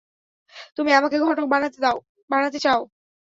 তুমি 0.77 0.91
আমাকে 0.93 1.17
ঘটক 1.19 1.45
বানাতে 2.29 2.59
চাও। 2.61 2.81